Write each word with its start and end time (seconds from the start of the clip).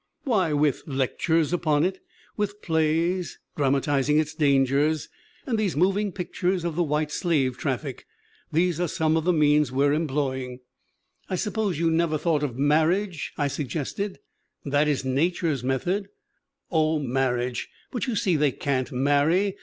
"'Why 0.23 0.51
with 0.51 0.81
lectures 0.87 1.53
upon 1.53 1.83
it, 1.85 1.99
with 2.35 2.63
plays 2.63 3.37
drama 3.55 3.81
tizing 3.81 4.17
its 4.19 4.33
dangers, 4.33 5.09
and 5.45 5.59
these 5.59 5.75
moving 5.75 6.11
pictures 6.11 6.63
of 6.63 6.75
the 6.75 6.81
white 6.81 7.11
slave 7.11 7.55
traffic. 7.55 8.07
These 8.51 8.79
are 8.79 8.87
some 8.87 9.15
of 9.15 9.25
the 9.25 9.31
means 9.31 9.71
we 9.71 9.85
are 9.85 9.93
employing/" 9.93 10.61
'I 11.29 11.35
suppose 11.35 11.77
you 11.77 11.91
never 11.91 12.17
thought 12.17 12.41
of 12.41 12.57
marriage/ 12.57 13.31
I 13.37 13.47
sug 13.47 13.67
gested. 13.67 14.15
'That 14.65 14.87
is 14.87 15.05
nature's 15.05 15.63
method/" 15.63 16.09
'Oh, 16.71 16.97
marriage, 16.97 17.69
but 17.91 18.07
you 18.07 18.15
see 18.15 18.35
they 18.35 18.51
can't 18.53 18.91
marry. 18.91 19.55